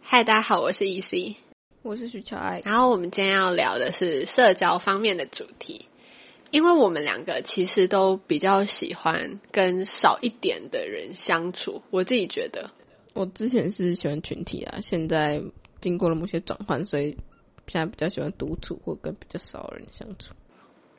[0.00, 1.34] 嗨，大家好，我是 EC，
[1.82, 2.62] 我是许乔爱。
[2.64, 5.84] 然后我们今天要聊的是社交方面的主题，
[6.50, 11.82] 因为我们两个其实都比较喜欢跟少一点的人相处。
[11.90, 12.70] 我自己觉得，
[13.12, 15.42] 我之前是喜欢群体啊，现在
[15.82, 17.18] 经过了某些转换，所以
[17.66, 20.32] 现在比较喜欢独处或跟比较少人相处。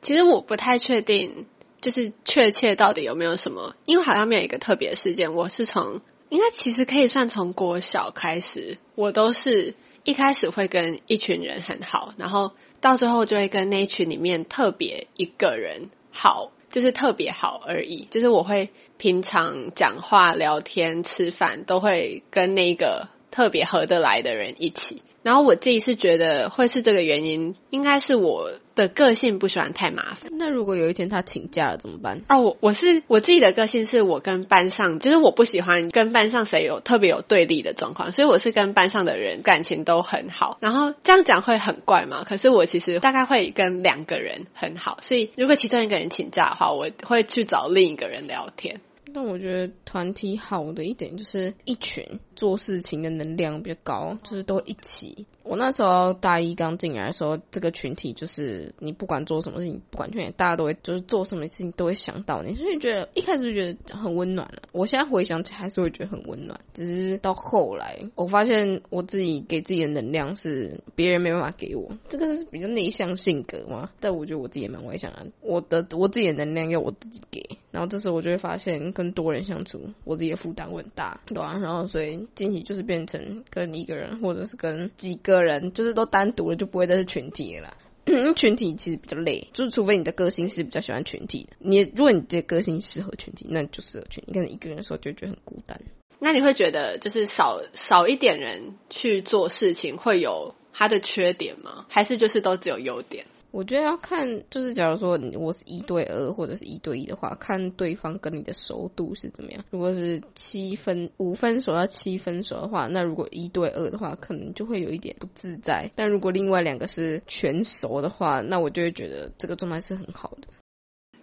[0.02, 1.46] 其实我不太确定，
[1.82, 5.34] 就是确切到底有没有什么，因为好像没有一个特别事件。
[5.34, 6.00] 我是从
[6.30, 9.74] 应该其实可以算从国小开始，我都是
[10.04, 18.06] 一开始会跟一群人很好，然后到最后就会跟那一群里面特别一个人好，就是特别好而已。
[18.10, 25.02] 就是我会平常讲话、聊天、吃饭都会跟那个特别合得来的人一起。
[25.22, 30.30] 然后我自己是觉得会是这个原因，应该是我的个性不喜欢太麻烦。
[30.36, 32.22] 那如果有一天他请假了怎么办？
[32.28, 40.58] 哦，我我是我自己的个性是我跟班上，就是我不喜欢跟班上谁有特别有对立的状况，所以我是跟班上的人感情都很好。
[40.60, 42.24] 然后这样讲会很怪嘛？
[42.24, 48.80] 可是我其实大概会跟两个人很好，所以如果其中一个人请假的话，我会去找另一个人聊天。
[49.12, 55.26] 但我觉得团体好的一点就是一群做事情的能量比较高，就是都一起。
[55.44, 64.62] 我那时候大一刚进来的时候，这个群体就是你不管做什么事情，不管去哪，大家都会就是做什么事情都会想到你，所以觉得一开始就觉得很温暖了。
[64.72, 73.90] 我现在回想起来还是会觉得很温暖，只是到后来我发现我自己给自己的能量是别人没办法给我，这个是比较内向性格嘛。
[74.00, 77.42] 但我觉得我自己也蛮外向的，我的我自己的能量要我自己给。
[77.70, 81.58] 然后这时候我就会发现，跟多人相处，我自己的负担会很大，对啊？
[81.58, 87.76] 然后所以近期就是变成跟一个人，或者是跟几个个人，就是都单独了，就不会再是群体了。
[88.34, 91.56] 群体其实比较累，就是除非你的个性是比较喜欢群体的。
[91.60, 94.22] 你如果你的个性适合群体，那就适合群。
[94.26, 95.80] 你可能一个人的时候就觉得很孤单。
[96.18, 101.86] 那你会觉得就是少少一点人去做事情会有它的缺点吗？
[101.88, 103.26] 还是就是都只有优点？
[103.52, 109.62] 我觉得要看，就是假如说我是一对二或者是一对一的话，看对方跟你的熟度是怎么样。
[109.70, 115.90] 如果是七分五分熟到七分熟的话，那如果一对二的话，可能就会有一点不自在。
[115.94, 120.48] 但如果另外两个是全熟的话，那我就会觉得这个状态是很好的。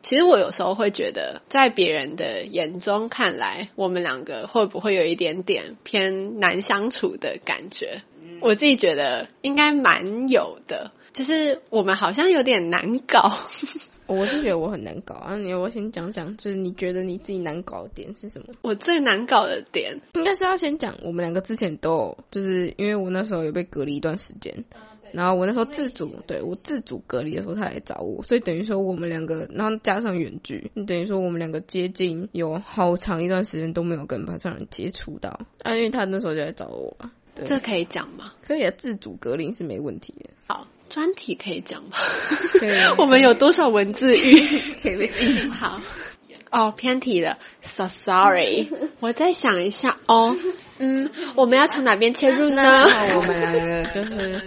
[0.04, 8.04] 其实我有时候会觉得，在别人的眼中看来，我们两个会不会有一点点偏难相处的感觉？
[8.40, 10.92] 我自己觉得应该蛮有的。
[11.20, 13.30] 就是我们好像有点难搞，
[14.08, 15.36] 我是觉得我很难搞啊！
[15.36, 18.54] 你要我先讲讲，就是你觉得你自己难搞的点是什么？
[18.62, 24.64] 我最难搞的点应该是要先讲，我们两个之前都有，就是因为我那时候有被隔离一段时间，
[25.12, 36.96] 然后我那时候自主，对我自主隔离的时候他来找我，所以等于说我们两个，然后加上远距，等于说我们两个接近有好长一段时间都没有跟班上人接触到啊，因为他那时候就来找我，
[37.44, 38.32] 这可以讲吗？
[38.42, 40.30] 可以啊，自主隔离是没问题的。
[40.48, 40.66] 好。
[40.90, 41.90] 专题可以讲吗？
[42.98, 44.40] 我们有多少文字狱
[44.82, 45.80] 可以被禁好
[46.52, 48.68] 哦，偏题了，so sorry。
[49.00, 50.36] 我再想一下哦，
[50.80, 52.64] 嗯，我们要从哪边切入呢？
[53.16, 54.42] 我们就是。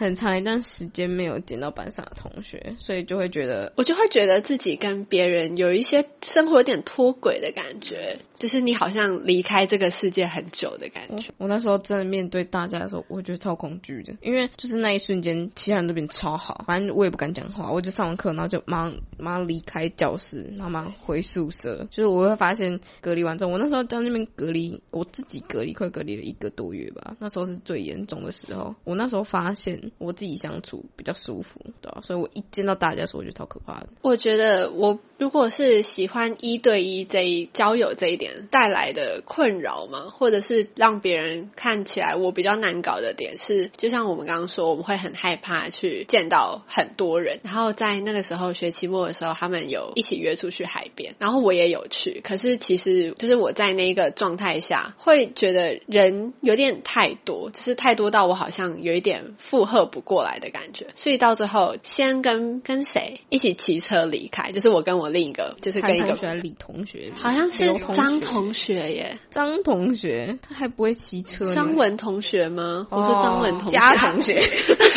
[0.00, 11.30] 很长一段时间没有见到班上的同学，所以就会觉得，我就会觉得自己跟别人有一些生活有点脱轨的感觉，就是你好像离开这个世界很久的感觉。
[11.36, 21.86] 我那时候真的面对大家的时候，我觉得超恐惧的，因为就是那一瞬间，其他人都变超好，反正我也不敢讲话，我就上完课，然后就马上马上离开教室，然后马上回宿舍。
[21.90, 28.74] 就是我会发现隔离完之后，我那时候在那边隔离，我自己隔离，快隔离了一个多月吧，那时候是最严重的时候。
[28.84, 29.89] 我那时候发现。
[29.98, 32.00] 我自己相处比较舒服，对吧？
[32.02, 33.88] 所以我一见到大家的时候，我觉得超可怕的。
[34.02, 47.38] 我觉得我如果是喜欢一对一这一交友这一点带来的困扰嘛，或者是让别人看起来我比较难搞的点是，就像我们刚刚说，我们会很害怕去见到很多人。
[47.42, 52.22] 然后在那个时候学期末的时候，他们有一起约出去海边，然后我也有去。
[52.24, 59.84] 可是其实就是我在那个状态下，会觉得人有点太多，就是太多到我好像有一点负荷。
[59.84, 72.86] 不过来的感觉，所以到最后先跟跟谁一起骑车离开，就是我跟我另一个，就是跟一个李同学，好像是张同学耶，张同学他还不会骑车，张文同学吗？
[72.90, 74.40] 我说张文同佳同学，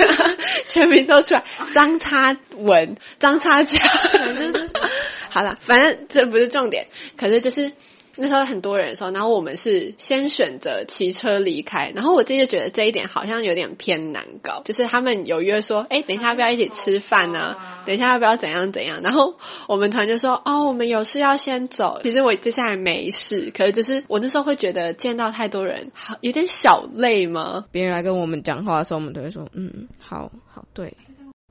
[0.66, 3.78] 全名都出来，张差文，张差家，
[4.40, 4.70] 就是。
[5.30, 6.88] 好了，反正这不是重点，
[7.18, 7.72] 可是就是。
[8.16, 17.56] 那时候很多人的时候，然后我们是先选择骑车离开，然后我自己就觉得这一点好像有点偏难搞，就是他们有约说，哎，等一下要不要一起吃饭呢？
[17.86, 19.02] 等一下要不要怎样怎样？
[19.02, 19.36] 然后
[19.68, 22.00] 我们团就说，哦，我们有事要先走。
[22.04, 27.66] 其实我接下来没事，可是就是我那时候会觉得见到太多人，好有点小累吗？
[27.72, 30.96] 别人来跟我们讲话的时候，我们都会说，嗯，好好，对，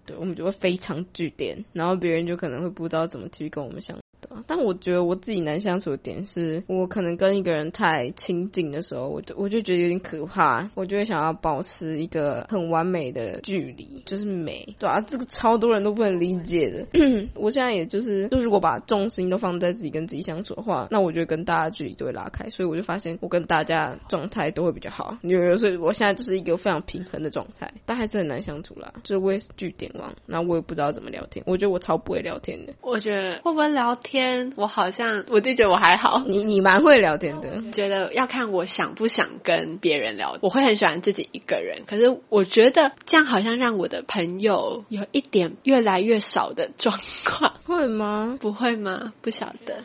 [0.06, 3.98] 对，我们就会非常据点，然后别人就可能会不知道怎么继续跟我们相。
[4.46, 16.86] 但我觉得我自己难相处的点是，我可能跟一个人太亲近的时候，我就我就觉得有点可怕，我就会想要保持一个很完美的距离，就是美，对啊，这个超多人都不能理解的。
[17.34, 25.18] 我现在也就是，就如果把重心都放在自己跟自己相处的话，那我觉得跟大家距离都会拉开，所以我就发现我跟大家状态都会比较好。
[25.22, 28.92] 有所以我现在就是一个非常平衡的状态，但还是很难相处啦。
[29.02, 32.72] 就是我也是据点王，那我也不知道怎么聊天，我觉得我超不会聊天的。
[32.80, 34.11] 我觉得会不会聊天？
[34.12, 37.62] 天，我好像我自己觉得我还好，你你蛮会聊天的。
[37.72, 41.84] 觉得要看我想不想跟别人聊，我会很喜欢自己一个人。
[41.86, 48.36] 可是我觉得这样好像让我的朋友有一点越来越少的状况，会吗？
[48.38, 49.14] 不会吗？
[49.22, 49.82] 不晓得，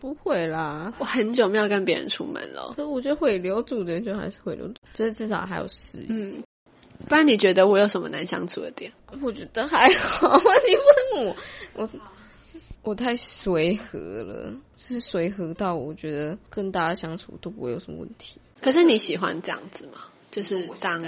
[0.00, 0.92] 不会啦。
[0.98, 6.04] 我很久没有跟别人出门了，可我觉得会留住的就还是会留住，就是至少还有事。
[6.08, 6.42] 嗯，
[7.08, 8.92] 不然你觉得我有什么难相处的点？
[9.22, 10.26] 我觉得还好。
[10.66, 11.36] 你问我，
[11.74, 11.88] 我。
[12.88, 18.40] 我太随和了，是随和到我觉得跟大家相处都不会有什么问题。
[18.62, 20.04] 可是你喜欢这样子吗？
[20.30, 21.06] 就是当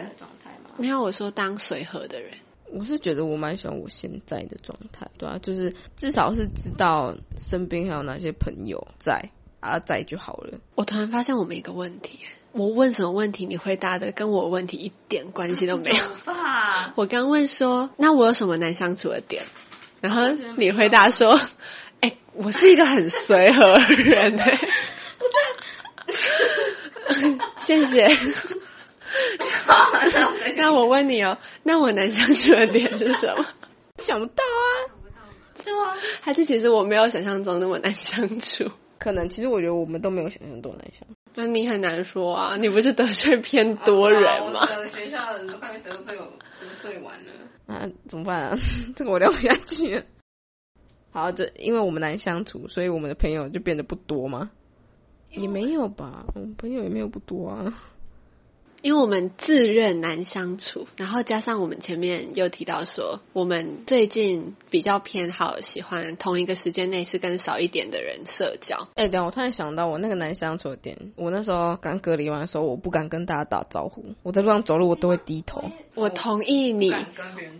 [0.77, 2.33] 没有我说当随和的人，
[2.71, 9.31] 我是觉得我蛮喜欢我现在的状态，对啊，就是至少是知道身边还有哪些朋友在
[9.61, 10.59] 啊，在就好了。
[10.75, 12.19] 我突然发现我们一个问题，
[12.53, 16.05] 我问什么问题，你回答的跟我问题一点关系都没有。
[16.97, 19.45] 我刚问说，那我有什么难相处的点？
[20.01, 21.39] 然后你回答说
[22.01, 24.59] ：“哎，我是一个很随和的人。”哎，
[27.59, 28.09] 谢谢。
[30.57, 33.47] 那我问你哦，那我难相处的点是什么？
[33.99, 34.63] 想不到啊，
[35.63, 35.95] 是吗？
[36.21, 38.71] 还是其实我没有想象中那么难相处？
[38.99, 41.15] 可能其实我觉得我们都没有想象多难相处。
[41.35, 44.23] 那你很难说啊，你不是得罪偏多人
[44.53, 44.67] 吗？
[44.87, 46.23] 学校的人都快被得罪得
[46.81, 47.31] 罪完了。
[47.67, 48.57] 那怎么办啊？
[48.97, 50.03] 这个我聊不下去。
[51.13, 54.51] 好，就因为我们难相处，所以我们的朋友就变得不多吗？
[55.31, 57.73] 也没有吧，我们朋友也没有不多啊。
[58.83, 68.89] 因为我们自认难相处，然后加上我们前面又提到说，我们最近比较偏好喜欢同一个时间内是跟少一点的人社交。
[68.95, 75.63] 哎，等我突然想到，我那个难相处的点，我那时候刚隔离完的时候，我不敢跟大家打招呼，我在路上走路我都会低头。
[75.95, 76.95] 我同意你，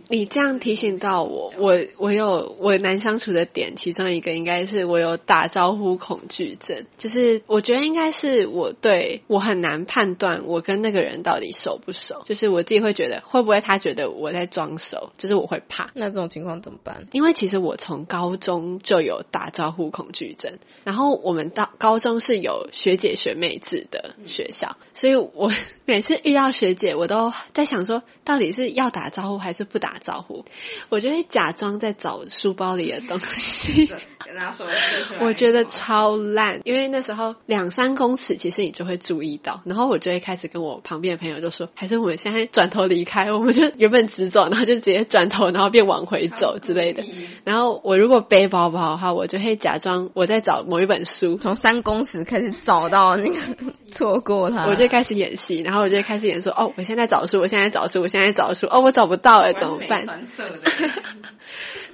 [0.07, 15.91] 你这样提醒到我，我我有我难相处的点，其中一个应该是我有打招呼恐惧症，就是我觉得应该是我对我很难判断我跟那个人到底熟不熟，就是我自己会觉得会不会他觉得我在装熟，就是我会怕。
[15.93, 17.07] 那这种情况怎么办？
[17.11, 25.51] 因为其实我从高中就有打招呼恐惧症，然后我们到高中是有学姐学妹制的学校，所以我
[25.85, 28.01] 每次遇到学姐，我都在想说。
[28.23, 30.45] 到底是要打招呼还是不打招呼？
[30.89, 33.87] 我就会假装在找书包里的东西，
[34.23, 34.67] 跟他说。
[35.19, 39.61] 我觉得超烂，因为那时候两三公尺，其实你就会注意到。
[39.65, 47.03] 然后我就会开始跟我旁边的朋友就说：“还是我们现在转头离开，我们就原本直走，然后就直接转头，然后变往回走之类的。”
[47.43, 53.35] 然后我如果背包包的话，我就会假装我在找某一本书，从三公尺开始找到那个
[53.91, 60.05] 错过他，我就开始演戏，然后我就开始演说：“哦，我现在找书，我现在找书。”我现在找书哦，我找不到哎，怎么办？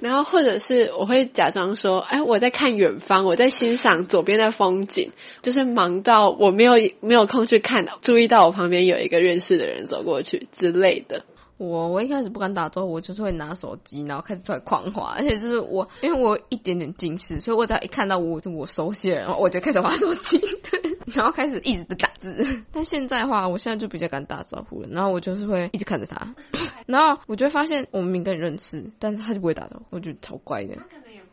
[0.00, 5.10] 然后或者是我会假装说，哎，我在看远方，我在欣赏左边的风景，
[5.42, 11.24] 就是忙到我没有没有空去看，注意到我旁边有一个认识的人走过去之类的。
[11.58, 20.38] 我我一开始不敢打招呼，我就是会拿手机，然后开始出来狂滑， 而且就是我，因为我一点点近视，所以我只要一看到我就我熟悉的人，我就开始滑手机，
[20.70, 22.62] 对，然后开始一直在打字。
[22.72, 26.34] 但现在的话，我现在就比较敢打招呼了，然后我就是会一直看着他，
[26.86, 30.74] 然后我就会发现我明明跟你认识，但是他就不会打招呼，我觉得超乖的。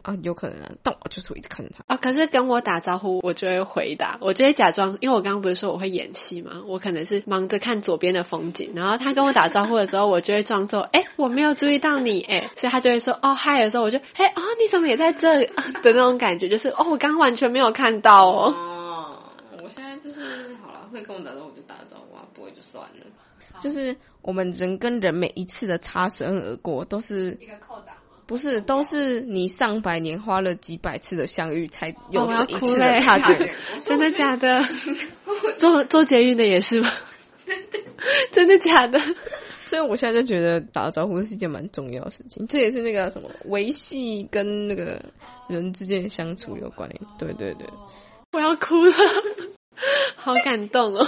[0.05, 1.97] 啊，有可能啊，但我就是我一直看着他啊。
[1.97, 6.61] 可是跟我打招呼，我就会回答，我就会假装，因为我刚刚不是说我会演戏吗？
[6.67, 15.47] 我可能是忙着看左边的风景，然后他跟我打招呼的时候，我就会装作哎，我没有注意到你哎，所以他就会说哦嗨的时候，我就哎啊你怎么也在这里
[15.81, 18.53] 的那种感觉，就是哦我刚刚完全没有看到哦。
[18.55, 19.19] 哦，
[19.63, 23.05] 我现在就是好了，会跟我打招呼我就打招呼，啊不会就算了。
[23.59, 27.95] 就是我们人跟人每一次的擦身而过，都是一个扣档。
[28.27, 33.51] 不是，都是你上百年花了几百次的相遇，才有这一次的差距。
[33.85, 34.67] 真的假的？
[35.59, 36.91] 做做捷运的也是吗？
[38.31, 38.99] 真的假的？
[39.63, 45.01] 所以我现在就觉得打招呼是一件蛮重要的事情，这也是那个什么维系跟那个
[45.47, 47.01] 人之间的相处有关联。
[47.17, 47.67] 对对对，
[48.31, 48.93] 我要哭了，
[50.15, 51.07] 好感动哦。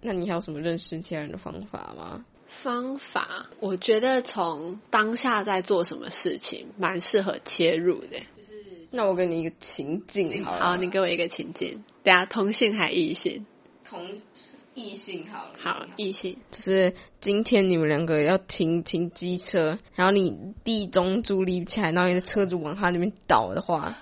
[0.00, 2.24] 那你还有什么认识其他人的方法吗？
[2.62, 8.20] 方法，我觉得从当下在做什么事情，蛮适合切入的。
[8.90, 13.46] 那我给你一个情境好了，好，你给我一个情境，等下同性还异性？
[13.88, 14.20] 同
[14.74, 16.36] 异性好了，好，异性。
[16.50, 23.96] 就是今天你们两个要停停机车，然后你地中柱立起来，然后你的车子往他那边倒的话，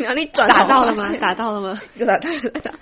[0.00, 1.12] 然后你转 打到了吗？
[1.20, 1.82] 打到了吗？
[1.96, 2.78] 就 打到了，打到了。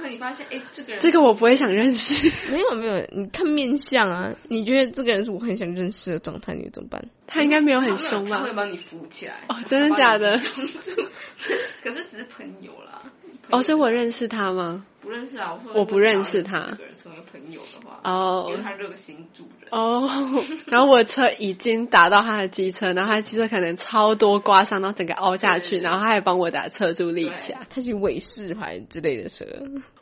[0.00, 7.04] 然后你发现，哎，这个人这个我不会想认识， 没有没有，你看面相啊，你觉得这个人是我很想认识的状态，你怎么办？
[7.26, 8.38] 他应该没有很凶吧？
[8.38, 9.44] 他会帮你扶起来。
[9.48, 10.38] 哦，真的假的？
[11.84, 13.02] 可是只是朋友啦。
[13.50, 14.84] 哦，所以我认识他吗？
[15.02, 16.68] 不认识啊，我说我不认识他。
[16.70, 19.80] 这个人成为朋友的话，哦，因为他热心助人。
[19.80, 27.60] 哦，然后我车已经打到他的机车，然后他的机车可能超多刮伤，然后整个凹下去，然后他还帮我打侧柱立起来。
[27.70, 29.44] 他是伟士牌之类的车，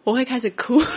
[0.05, 0.83] 我会开始哭。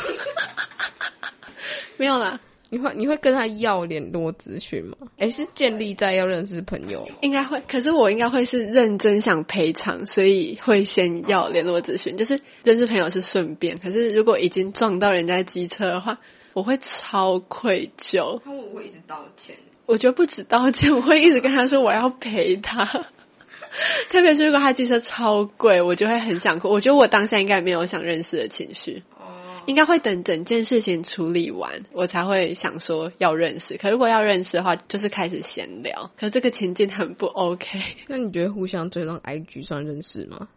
[1.98, 2.40] 没有啦，
[2.72, 4.98] 你会你会跟他要联络资讯吗？
[5.20, 7.62] 哎，是建立在要认识朋友，应该会。
[7.68, 12.18] 可是我应该会是认真想赔偿，所以会先要联络资讯。
[12.18, 16.18] 就是认识朋友是顺便，可是如果已经撞到人家机车的话，
[16.54, 18.40] 我会超愧疚。
[18.44, 19.56] 他会不会一直道歉？
[19.86, 22.86] 我觉得不止道歉，我会一直跟他说我要陪他。
[24.10, 26.70] 特别是如果他机车超贵，我就会很想哭。
[26.70, 29.04] 我觉得我当下应该没有想认识的情绪。
[29.68, 33.78] 应该会等整件事情处理完，我才会想说要认识。
[33.78, 36.10] 可如果要认识的话，就是开始闲聊。
[36.20, 37.80] 可这个情境很不 OK。
[38.08, 40.48] 那你觉得互相追踪 IG 算认识吗？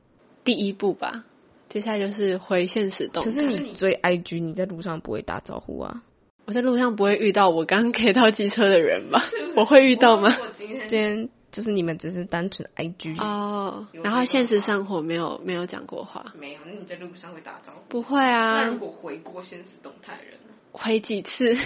[0.42, 1.26] 第一步吧，
[1.68, 3.30] 接下来就是回现实动态。
[3.30, 6.02] 可是你追 IG，你在路上不会打招呼啊？
[6.47, 9.23] 我在路上不会遇到我刚 K 到机车的人吧？
[9.56, 10.28] 我会遇到吗？
[10.54, 16.59] 今天就是你们只是单纯 IG 哦，然后现实生活没有没有讲过话，没有。
[16.66, 17.80] 那你在路上会打招呼？
[17.88, 18.62] 不会啊。
[18.62, 20.38] 那如果回过现实动态人，
[20.73, 21.56] 回几次？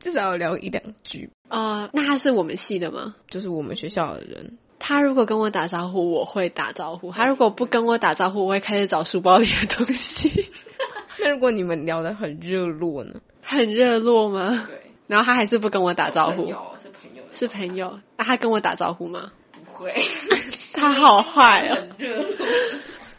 [0.00, 1.30] 至少要聊一两句。
[1.48, 3.14] 呃，那他是我们系的吗？
[3.28, 4.58] 就是我们学校的人。
[4.86, 10.50] 他如果跟我打招呼，我会打招呼；他如果不跟我打招呼，我会开始找书包里的东西。
[11.18, 13.14] 那如果你们聊得很热络呢？
[13.40, 14.66] 很热络吗？
[14.68, 14.92] 对。
[15.06, 16.48] 然后他还是不跟我打招呼。
[16.48, 17.22] 是朋友。
[17.32, 17.98] 是朋友。
[18.18, 19.32] 那他跟我打招呼吗？
[19.54, 20.04] 不会。
[20.74, 21.76] 他好坏哦。
[21.76, 22.36] 很热络。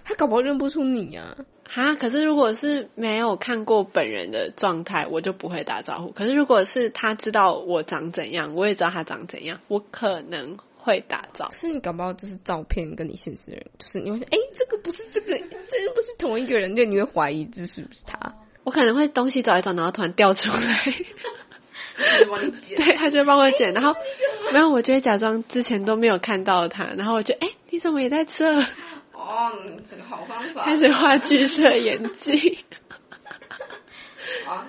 [0.03, 1.35] 他搞不好认不出你啊。
[1.67, 6.11] 哈，可是如果是没有看过本人的状态，我就不会打招呼。
[6.11, 11.51] 可是如果是他知道我长怎样，我也知道他长怎样，我可能会打招呼。
[11.51, 18.35] 可是你搞不好就是照片跟你现实人，就是你会说，哎，这个不是这个，这不是同一个人，就你会怀疑这是不是他。
[18.63, 20.59] 我可能会东西找一找，然后突然掉出来，
[22.29, 22.77] 帮你捡。
[22.77, 23.95] 对他就会帮我剪，然后
[24.53, 28.61] 没有，我就会假装之前都没有看到他，然后我就哎，你怎么也在这？
[29.11, 29.51] 哦，
[29.89, 30.63] 这个好方法。
[30.65, 32.59] 开始画剧社演技。
[34.47, 34.67] 啊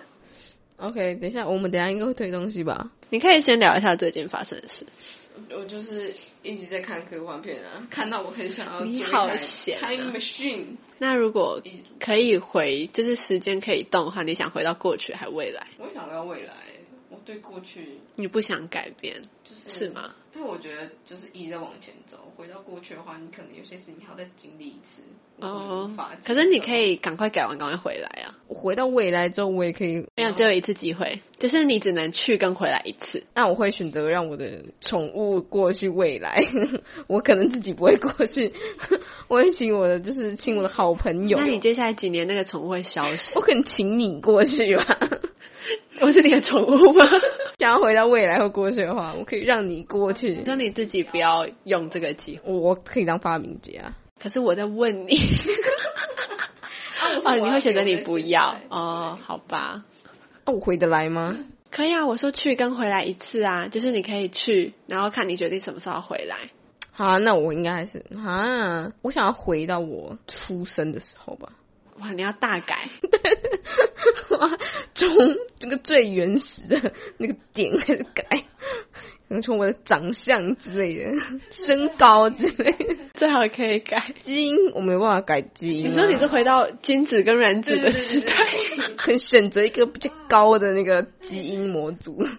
[0.78, 2.90] ，OK，等一下，我们等下应该会推东西吧？
[3.10, 4.86] 你可以先聊一下最近发生的事。
[5.50, 8.80] 我就是一直在看科幻片啊，看到我很想要。
[8.80, 9.78] 你好闲。
[9.78, 10.76] Time machine。
[10.98, 11.62] 那如果
[12.00, 15.66] 可以回，就是时间可以动的话，你想回到过去还是未来？
[15.78, 16.54] 我想要未来。
[17.08, 20.14] 我对过去，你不想改变，就是是吗？
[20.36, 25.00] 因为我觉得就是一直在往前走，回到过去的话，你可能有些事情还要再经历一次。
[25.40, 25.90] 哦，
[26.24, 28.36] 可是你可以赶快改完，赶快回来啊！
[28.46, 33.24] 我回到未来之后，我也可以没有只有一次机会，就是你只能去跟回来一次。
[33.34, 36.46] 那我会选择让我的宠物过去未来，
[37.08, 38.52] 我可能自己不会过去，
[39.28, 41.38] 我会请我的就是请我的好朋友。
[41.38, 43.38] 那你接下来几年那个宠物会消失？
[43.38, 44.84] 我可能请你过去吧。
[46.00, 47.04] 我是你的宠物吗？
[47.58, 50.42] 想要回到未来或过去的话，我可以让你过去。
[50.44, 53.96] 那你自己不要用这个机会，我可以当发明家啊。
[54.20, 55.16] 可是我在问你，
[57.24, 59.18] 哦，你会选择你不要哦？
[59.22, 59.84] 好吧，
[60.44, 61.36] 那我回得来吗？
[61.70, 66.36] 可以啊，我说去跟回来一次啊，就是你可以去，然后看你决定什么时候回来。
[66.92, 71.52] 好，那我应该还是啊，我想要回到我出生的时候吧。
[72.00, 72.88] 哇，你要大改，
[74.94, 75.08] 从
[75.58, 78.24] 这个最原始的那个点开始改，
[79.28, 81.10] 可能从我的长相之类的、
[81.50, 85.90] 身高之类的，最好可以改基因，我没有办法改基因。
[85.90, 88.34] 你说你是回到精子跟卵子的时代，
[88.98, 92.26] 很选择一个比较高的那个基因模组。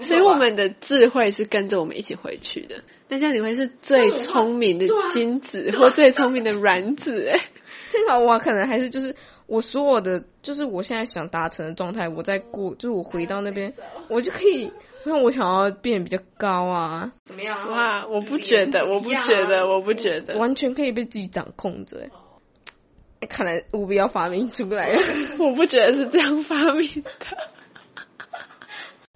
[0.00, 2.76] 所以我们的智慧是跟着我们一起回去的。
[3.08, 7.28] 那这样你会是最聪明的精子，或最聪明的卵子？
[7.28, 7.49] 哎，
[7.90, 9.14] 至少我可能还是就是
[9.46, 13.72] 我所有的，就是我现在想达成的状态，我在过，就是我回到那边，
[14.08, 14.72] 我就可以。
[15.02, 17.10] 那我想要变比较高啊？
[17.24, 17.70] 怎么样？
[17.70, 22.06] 哇，我不觉得，我不觉得，我不觉得，完全可以被自己掌控着。
[23.28, 25.02] 看来务必要发明出来了。
[25.38, 27.10] 我不觉得是这样发明的。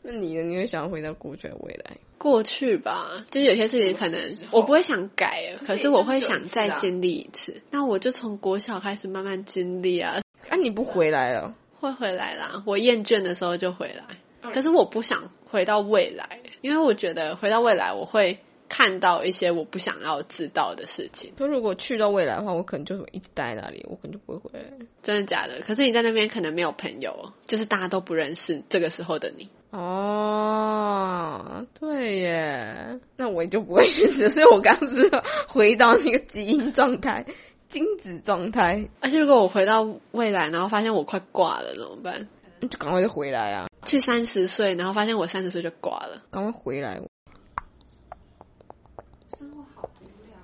[0.06, 0.42] 那你呢？
[0.42, 1.96] 你会想要回到过去未来？
[2.18, 4.20] 过去吧，就是有些事情可能
[4.50, 7.62] 我不会想改，可是我会想再经历一次。
[7.70, 10.20] 那我就从国小开始慢慢经历啊。
[10.48, 11.54] 啊，你不回来了？
[11.80, 12.62] 会回来啦。
[12.66, 18.38] 我厌倦的时候就回来，可是我不想回到未来，因为我觉得回到未来我会。
[18.68, 21.32] 看到一些我不想要知道的事情。
[21.36, 24.64] 就如果去到未来的话，我可能就会一直待在那里，我可能就不会回来。
[25.02, 25.60] 真的假的？
[25.60, 29.48] 可是你在那边可能没有朋友，就是大家都不认识这个时候的你。
[29.70, 34.28] 哦，对耶，那我也就不会选择。
[34.28, 35.10] 所以我刚是
[35.48, 37.26] 回到那个基因状态、
[37.68, 38.88] 精子状态。
[39.00, 42.28] 而且如果我回到未来，然后发现我快挂了，怎么办？
[42.60, 43.66] 就赶快就回来啊！
[43.84, 47.02] 去三十岁，然后发现我三十岁就挂了，赶快回来。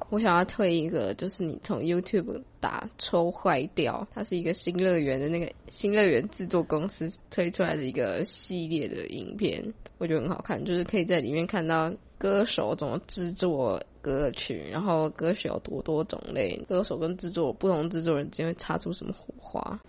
[0.09, 19.81] 我想要推一个，就是你从 YouTube 打抽坏掉，它是一个新乐园的那个新乐园制作公司推出来的一个系列的影片，我觉得很好看，就是可以在里面看到歌手怎么制作歌曲，然后歌曲有多多种类，歌手跟制作不同制作人之间会擦出什么火花。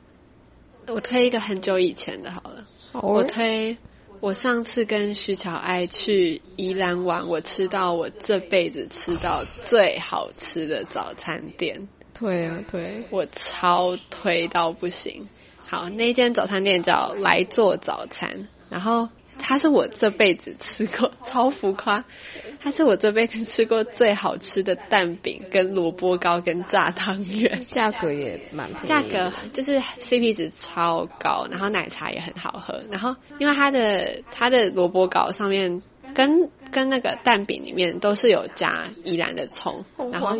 [0.86, 2.68] 我推一个很久以前的，好了，
[3.02, 3.76] 我推。
[4.22, 11.88] 我上次跟徐巧爱去宜兰玩，我吃到我这辈子吃到最好吃的早餐店。
[12.14, 15.28] 对啊，对，我超推到不行。
[15.58, 19.10] 好，那间早餐店叫来做早餐，然后。
[19.42, 22.06] 它是我这辈子吃过超浮夸，
[22.62, 35.82] 它是我这辈子吃过最好吃的蛋饼、跟萝卜糕、跟炸汤圆，价格也蛮便宜价格就是 CP 值超高，然后奶茶也很好喝，然后因为它的它的萝卜糕上面
[36.14, 40.38] 跟跟那个蛋饼里面都是有加宜兰的葱，然后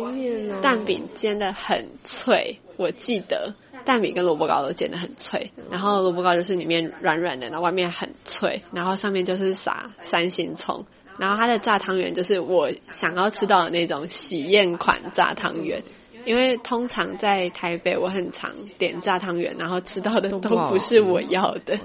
[0.62, 3.54] 蛋饼煎的很脆，我记得。
[3.84, 10.86] 蛋米跟萝卜糕都煎的很脆，然后萝卜糕就是里面软软的，然后外面很脆，然后上面就是撒三星葱，
[11.18, 15.82] 然后它的炸汤圆就是我想要吃到的那种喜宴款炸汤圆，
[16.24, 21.78] 因为通常在台北我很常点炸汤圆，然后吃到的都不是我要的。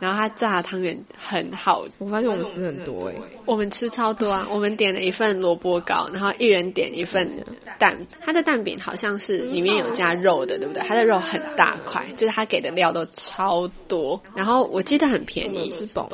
[0.00, 3.14] 然后他炸汤圆很好，我发现我们吃很多哎，
[3.46, 4.46] 我们吃超多啊！
[4.50, 7.44] 我们点了一份萝卜糕，然后一人点一份
[7.78, 8.06] 蛋。
[8.20, 10.82] 它的蛋饼好像是里面有加肉的，对不对？
[10.82, 14.20] 它的肉很大块，就是它给的料都超多。
[14.34, 16.10] 然后我记得很便宜，吃饱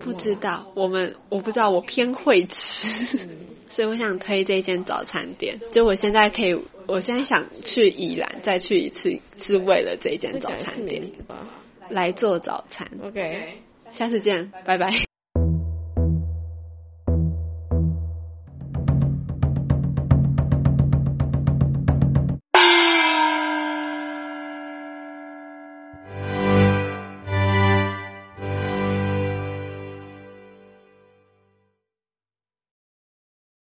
[0.00, 3.18] 不知道我们我不知道我偏会吃，
[3.70, 5.58] 所以我想推这间早餐店。
[5.72, 6.56] 就我现在可以，
[6.86, 11.10] 我现在想去宜兰再去一次，是为了这间早餐店。
[11.88, 15.03] 来做早餐，OK，下次见，拜拜。